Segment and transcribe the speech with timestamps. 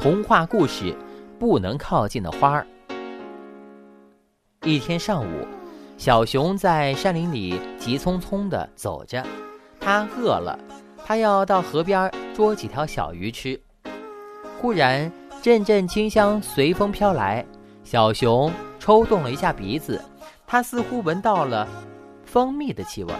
[0.00, 0.94] 童话故事：
[1.40, 2.64] 不能靠近的花儿。
[4.62, 5.44] 一天上午，
[5.96, 9.26] 小熊在山林里急匆匆地走着，
[9.80, 10.56] 它饿了，
[11.04, 13.60] 它要到河边捉几条小鱼吃。
[14.60, 15.10] 忽然，
[15.42, 17.44] 阵阵清香随风飘来，
[17.82, 20.00] 小熊抽动了一下鼻子，
[20.46, 21.66] 它似乎闻到了
[22.24, 23.12] 蜂蜜的气味。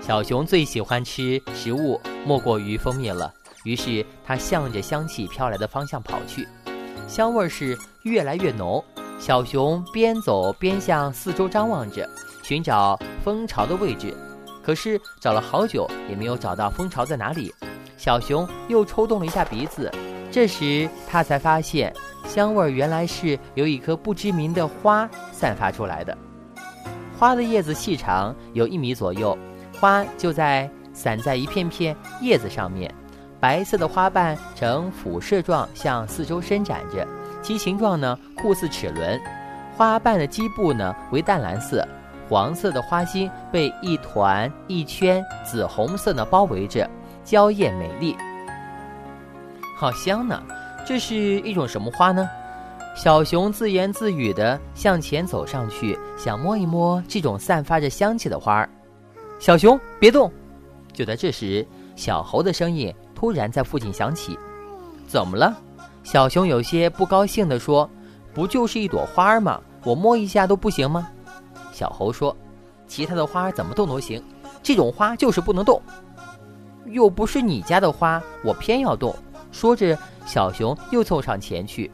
[0.00, 3.34] 小熊最喜欢吃食物，莫过于蜂蜜了。
[3.66, 6.46] 于是，它向着香气飘来的方向跑去，
[7.08, 8.82] 香味是越来越浓。
[9.18, 12.08] 小熊边走边向四周张望着，
[12.44, 14.16] 寻找蜂巢的位置。
[14.62, 17.52] 可是找了好久也没有找到蜂巢在哪里。
[17.96, 19.92] 小熊又抽动了一下鼻子，
[20.30, 21.92] 这时他才发现，
[22.24, 26.16] 香味原来是由一颗不知名的花散发出来的。
[27.18, 29.36] 花的叶子细长，有一米左右，
[29.80, 32.94] 花就在散在一片片叶子上面。
[33.46, 37.06] 白色的花瓣呈辐射状向四周伸展着，
[37.40, 39.20] 其形状呢酷似齿轮。
[39.76, 41.86] 花瓣的基部呢为淡蓝色，
[42.28, 46.90] 黄色的花心被一团一圈紫红色呢包围着，
[47.22, 48.16] 娇艳美丽。
[49.78, 50.42] 好香呢！
[50.84, 52.28] 这是一种什么花呢？
[52.96, 58.68] 小熊自言自语地向前走上去，想摸一摸这种散发着香气的花儿。
[59.38, 60.32] 小熊别动！
[60.92, 62.92] 就在这时，小猴的声音。
[63.16, 64.38] 突然在附近响起，
[65.08, 65.56] 怎么了？
[66.04, 67.90] 小熊有些不高兴地说
[68.32, 69.60] ：“不就是一朵花吗？
[69.82, 71.08] 我摸一下都不行吗？”
[71.72, 72.36] 小猴说
[72.86, 74.22] ：“其他的花怎么动都行，
[74.62, 75.80] 这种花就是不能动。
[76.84, 79.16] 又不是你家的花，我偏要动。”
[79.50, 81.90] 说着，小熊又凑上前去：“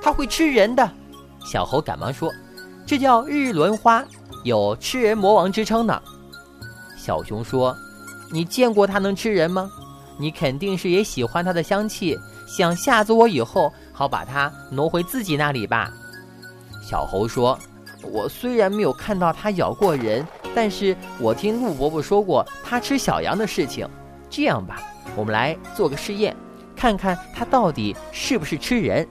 [0.00, 0.88] 它会吃人的。”
[1.44, 2.32] 小猴赶忙说
[2.86, 4.04] ：“这叫日轮花，
[4.44, 6.00] 有吃人魔王之称呢。”
[6.96, 7.76] 小熊说
[8.32, 9.68] ：“你见过它能吃人吗？”
[10.18, 15.90] 你肯定是也喜欢它的香气，想吓走我以后好把它挪回自己那里吧？
[16.82, 17.58] 小猴说
[18.02, 23.88] ：“我虽然没有看到它咬过人，但是我听鹿伯伯说过它吃小羊的事情。
[24.28, 24.82] 这样吧，
[25.16, 26.36] 我们来做个试验，
[26.76, 29.06] 看看它到底是不是吃人。”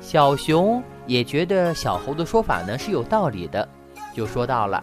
[0.00, 3.68] 小熊也觉得小猴的说法呢是有道理的，
[4.14, 4.82] 就说到了：“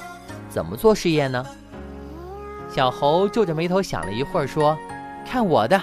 [0.49, 1.43] 怎么做试验呢？”
[2.69, 4.77] 小猴皱着眉头想了一会儿，说。
[5.25, 5.81] 看我的，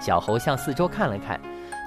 [0.00, 1.38] 小猴向四周看了看，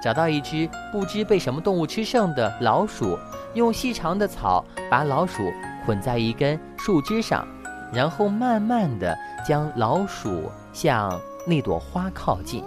[0.02, 3.18] 找到一只不知被什么动物吃剩的老鼠，
[3.54, 5.50] 用细长的草把老鼠
[5.84, 7.46] 捆在一根树枝上，
[7.92, 12.62] 然后慢慢地将老鼠向那朵花靠近。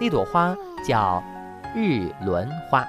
[0.00, 0.54] 那朵花
[0.86, 1.22] 叫
[1.74, 2.84] 日轮花。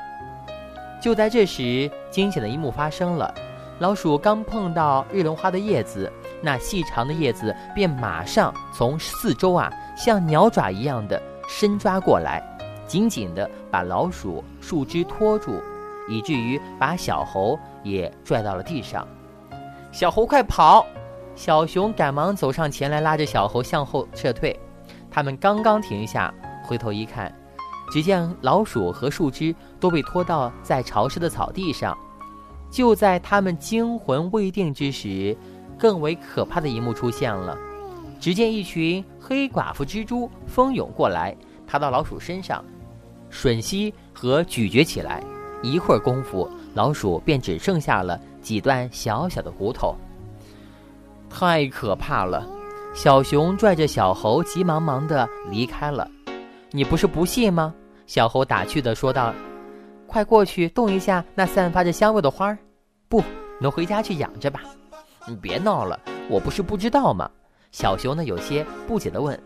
[1.00, 3.32] 就在这时，惊险的一幕发生了：
[3.80, 9.72] 老鼠刚碰到日轮花的叶子，那细长的叶子便马上从四周啊。
[9.98, 12.42] 像鸟爪一样的伸抓过来，
[12.88, 15.62] 紧紧地把老鼠树枝拖住，
[16.10, 19.08] 以至于把小猴也拽到了地上。
[19.92, 20.86] 小猴快跑！
[21.36, 24.58] 小熊赶忙走上前来，拉着小猴向后撤退。
[25.12, 27.34] 他们刚刚停下，回头一看，
[27.92, 31.98] 只见老鼠和树枝都被拖到在潮湿的草地上。
[32.76, 35.34] 就在他们惊魂未定之时，
[35.80, 37.58] 更为可怕的一幕出现了。
[38.20, 41.34] 只见一群黑寡妇蜘蛛蜂涌过来，
[41.66, 42.62] 爬到老鼠身上，
[43.32, 45.24] 吮吸和咀嚼起来。
[45.64, 49.96] 一会儿功夫，老鼠便只剩下了几段小小的骨头。
[51.30, 52.46] 太可怕了！
[52.94, 56.06] 小熊拽着小猴，急忙忙地离开了。
[56.72, 57.74] 你不是不信吗？
[58.06, 59.34] 小猴打趣地说道
[60.06, 62.58] ：“快过去动一下那散发着香味的花儿。
[63.08, 63.24] 不，
[63.60, 64.62] 能回家去养着吧。
[65.28, 66.00] 你别闹了，
[66.30, 67.30] 我不是不知道吗？”
[67.72, 69.38] 小熊呢，有些不解地问：“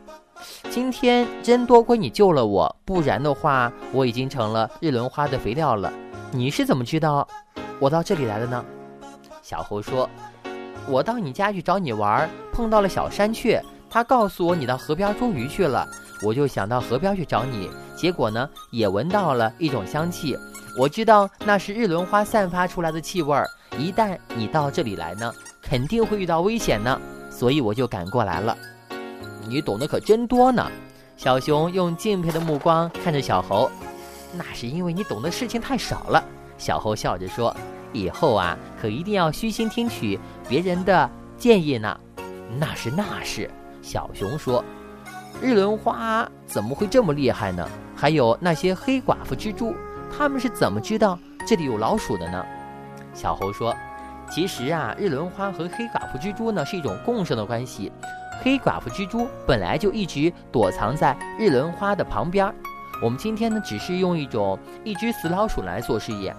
[0.69, 5.91] 今天真多亏你救了我，不然的话，我已经成了日轮花的肥料了。
[6.31, 7.27] 你是怎么知道
[7.79, 8.63] 我到这里来的呢？”
[9.41, 10.07] 小猴说
[10.87, 13.59] ：“我到你家去找你玩，碰到了小山雀，
[13.89, 15.87] 它告诉我你到河边捉鱼去了，
[16.23, 17.67] 我就想到河边去找你。
[17.95, 20.37] 结果呢，也闻到了一种香气，
[20.79, 23.45] 我知道那是日轮花散发出来的气味儿。
[23.77, 25.29] 一旦你到这里来呢，
[25.61, 26.97] 肯定会遇到危险呢。”
[27.29, 28.57] 所以我就赶过来了，
[29.45, 30.71] 你懂得可真多呢。
[31.17, 33.69] 小熊用敬佩的目光看着小猴，
[34.33, 36.23] 那是因为你懂的事情太少了。
[36.57, 37.53] 小猴笑着说
[37.91, 40.17] ：“以后啊，可一定要虚心听取
[40.47, 41.99] 别人的建议呢。”
[42.57, 43.51] 那是那是，
[43.81, 44.63] 小熊说
[45.43, 47.67] ：“日轮花怎么会这么厉害呢？
[47.97, 49.75] 还有那些黑寡妇蜘蛛，
[50.15, 51.17] 他们是怎么知道
[51.47, 52.45] 这里有老鼠的呢？”
[53.13, 53.75] 小猴说。
[54.31, 57.91] 其实啊，日轮花和黑寡妇蜘蛛呢是一种共生的关系。
[58.43, 62.53] 黑寡妇蜘蛛本来就一直躲藏在日轮花的旁边，
[63.01, 66.35] 我们今天呢，只是用一种一只死老鼠来做试验。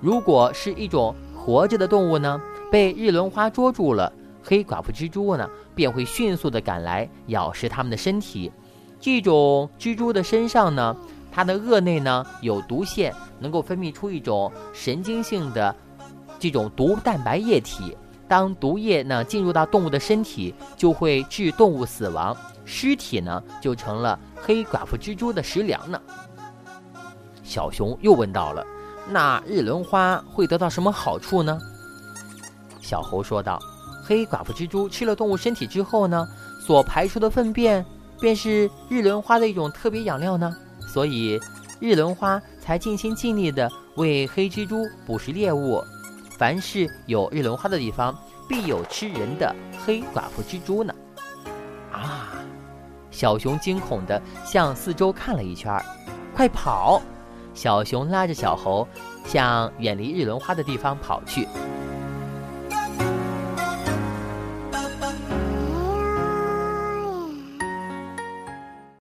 [0.00, 2.40] 如果是一种活着的动物呢，
[2.72, 4.10] 被日轮花捉住了，
[4.42, 8.50] 黑寡妇蜘蛛呢，便会迅速的赶来咬食它们的身体。
[8.98, 10.96] 这种蜘蛛的身上呢，
[11.34, 15.74] 它的颚内呢有毒腺，能够分泌出一种神经性的
[16.38, 17.96] 这种毒蛋白液体。
[18.28, 26.00] 当毒液呢进入到动物的身体，就会致动物死亡，尸体呢就成了黑寡妇蜘蛛的食粮呢。
[27.42, 28.64] 小熊又问到了
[29.10, 31.58] ：“那日轮花会得到什么好处呢？”
[32.80, 33.58] 小猴说道
[34.06, 36.26] ：“黑寡妇蜘蛛吃了动物身体之后呢，
[36.64, 37.84] 所排出的粪便
[38.20, 40.56] 便是日轮花的一种特别养料呢，
[40.94, 41.40] 所以
[41.80, 45.82] 日轮花才尽心尽力地为黑蜘蛛捕食猎物。”
[46.38, 48.16] 凡是有日轮花的地方，
[48.48, 49.54] 必有吃人的
[49.84, 50.94] 黑寡妇蜘蛛呢。
[51.92, 52.30] 啊！
[53.10, 55.80] 小熊惊恐地向四周看了一圈，
[56.34, 57.00] 快跑！
[57.54, 58.86] 小熊拉着小猴
[59.24, 61.46] 向远离日轮花的地方跑去。